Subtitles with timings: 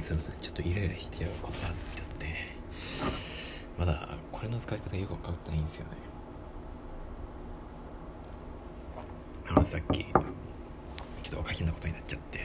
[0.00, 0.34] すいません。
[0.40, 2.26] ちょっとイライラしちゃうことがあっちゃって。
[3.78, 5.92] まだこれの使い方よく分かってないんですよね。
[9.48, 12.40] あのさっきちょっとおかしなことになっちゃって。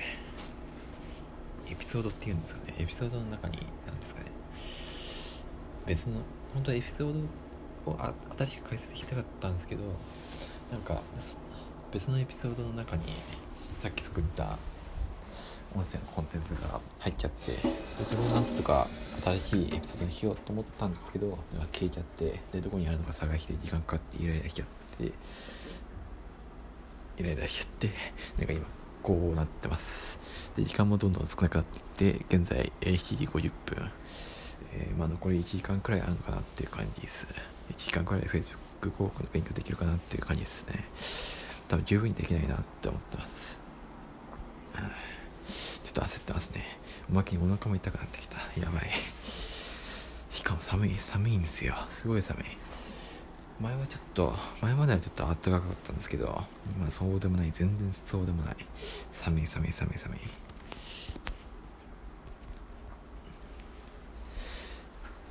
[1.71, 2.75] エピソードっていうんですかね。
[2.79, 4.31] エピソードの中に何ですかね。
[5.85, 6.21] 別の
[6.53, 7.25] 本当はエピソー
[7.85, 9.83] ドをあ新しく解説したかったんですけど
[10.71, 11.01] なんか
[11.91, 13.05] 別のエピソードの中に
[13.79, 14.57] さっき作った
[15.75, 21.37] 音声のコンテンツが入っちゃってでそれをなんとか新しいエピソードにしようと思ったんですけど
[21.73, 24.67] 消えちゃってでどこにあるのか探して時間かかってイライラしちゃっ
[24.97, 25.11] て
[27.17, 27.89] イライラしちゃって
[28.37, 28.65] なんか今
[29.03, 30.19] こうなってます。
[30.55, 33.91] で時間もどんどん少なくなっていって現在7時50分。
[34.71, 37.27] えー、まあ残り1時間くらいあるのかなっていう感じです。
[37.71, 40.85] 1時間くらい Facebook 広告の勉強できるかなっていう感じですね。
[41.67, 43.59] 多分十分にできないなって思ってます。
[45.99, 46.63] と焦ってますね。
[47.09, 48.37] おまけにお腹も痛くなってきた。
[48.59, 48.89] やばい。
[50.31, 51.75] しかも寒い寒いんですよ。
[51.89, 52.45] すごい寒い。
[53.59, 56.45] 前はちょっと前まではちょっと暖かかったんですけど
[56.77, 57.51] 今そうでもない。
[57.51, 58.55] 全然そうでもない。
[59.11, 60.19] 寒い寒い寒い寒い。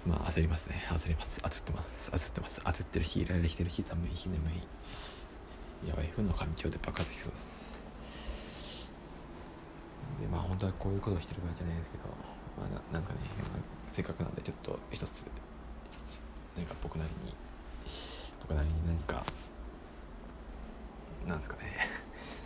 [0.07, 0.87] まあ焦りますね。
[0.91, 1.41] 焦ります。
[1.41, 2.11] 焦ってます。
[2.11, 2.61] 焦ってます。
[2.61, 5.89] 焦ってる日イライラしてる日寒い日眠い。
[5.89, 6.11] やばい。
[6.15, 7.88] 負の環境で爆発しそうです。
[10.59, 12.05] 本当はこういうことをしてる場合じゃないですけど
[12.59, 13.21] まあななんかね、
[13.53, 15.25] まあ、せっかくなんでちょっと一つ
[15.89, 16.21] 一つ
[16.57, 17.33] 何か僕なりに
[18.41, 19.25] 僕なりに何か
[21.29, 21.63] なんですかね。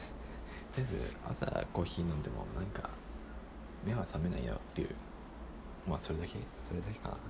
[0.74, 2.90] とりあえず朝コーヒー飲んでもなんか
[3.82, 4.94] 目は覚めないよっていう
[5.88, 7.14] まあそれだけそれだけかな。
[7.14, 7.20] うん。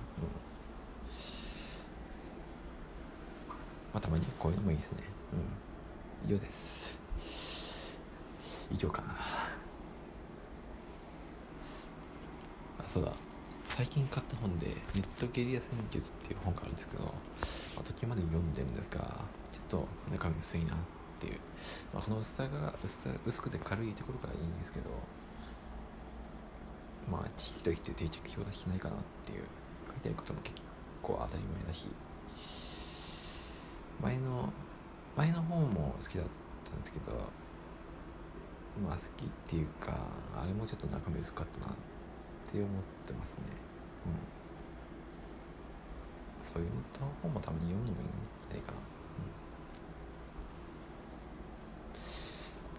[3.93, 5.03] まあたまにこういうのもいいですね。
[6.25, 6.29] うん。
[6.29, 6.93] 以上です。
[8.69, 9.42] 以上かな。
[12.85, 13.11] あそうだ。
[13.65, 17.11] 最近買った本で「ネットゲリラ戦術」っていう本があるんですけど、ま
[17.79, 20.77] あ、途中まで読んでるんですがちょっと中身薄いなっ
[21.19, 21.39] ていう、
[21.93, 24.89] まあ、この薄さが薄さ薄くて軽いところがいいんですけど
[27.09, 29.43] まあ知識として定着表しないかなっていう。
[29.93, 30.55] 書いてあることも結
[31.01, 31.87] 構当たり前だし。
[34.01, 34.51] 前の
[35.15, 36.27] 前の本も好きだっ
[36.65, 37.11] たんですけど
[38.83, 41.81] まあ好きっていうかあれもちょっと中身薄かったなって
[42.53, 42.69] って思っ
[43.07, 43.45] てますね。
[44.05, 44.13] うん。
[46.43, 46.69] そういう
[47.23, 48.77] 本もたまに読むのもいいんじゃないかな。
[48.77, 48.85] うん。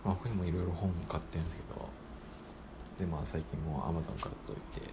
[0.05, 1.89] まあ他にもいろいろ本買ってるんですけど。
[2.99, 4.87] でまあ最近も Amazon から届いて。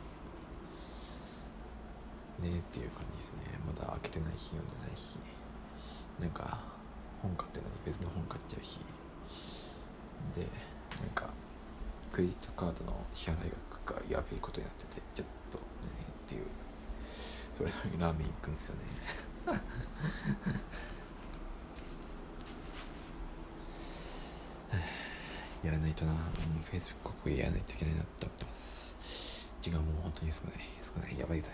[2.42, 3.44] ねっていう感じですね。
[3.68, 5.16] まだ開けてないし読んでないし
[6.20, 6.60] なんか
[7.22, 8.80] 本買ってるのに別の本買っちゃうし
[10.36, 10.42] で
[11.00, 11.30] なんか
[12.12, 15.64] クレジットカードの支払い額がやべえことになっててちょっとね
[16.26, 16.46] っていう。
[17.54, 18.82] それなのにラーメン行くんですよね。
[25.64, 28.96] やらないとな、うん、Facebook 広告やらないといけないなって思ってます。
[29.62, 30.54] 時間も本当に少ない。
[30.84, 31.20] 少ない。
[31.20, 31.52] やばいぜ。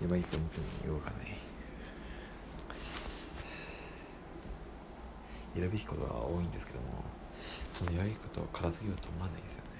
[0.00, 1.36] やばいって思ってもようがない。
[5.54, 7.04] やるべきことは多いんですけども
[7.70, 9.64] そのやるべきことを片付けようと思わないですよ。
[9.64, 9.71] ね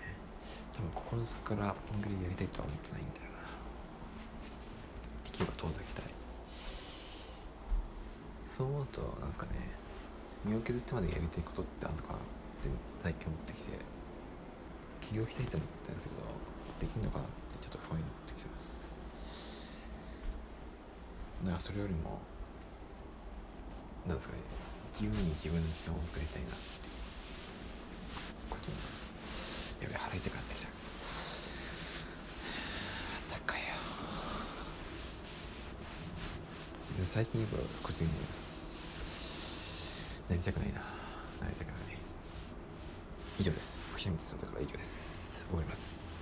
[0.72, 3.38] 多分心の底から本気でやりたいとは思ってないんだよな。
[5.24, 6.12] できれば遠ざけたい。
[8.46, 9.52] そう思うとなんですかね。
[10.44, 12.20] 身を削ってまでやりたいことってあるのかなっ
[12.60, 12.68] て
[13.02, 13.78] 最近思ってきて
[15.00, 16.16] 起業したいと思ったんですけど
[16.80, 18.96] できるのかなってちょっと不安になってきてます。
[21.44, 22.20] だからそれよりも
[24.06, 24.40] なんですかね。
[24.92, 26.58] 自由に自分の時間を使いたいなって
[28.50, 28.76] ことに
[29.82, 30.68] やべ腹痛くなってきた
[33.48, 33.66] 高いよ
[36.98, 40.24] で最近よく腰になります。
[40.30, 40.80] なりたくないな。
[41.42, 41.76] なりたくない。
[43.38, 43.76] 以上です。
[43.90, 45.44] 福島哲だから以上です。
[45.46, 46.21] 終わります。